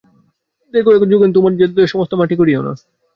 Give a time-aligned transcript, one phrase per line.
[0.73, 2.73] দেখো যোগেন, তুমি নিজের জেদ লইয়া সমস্ত মাটি করিয়ো না।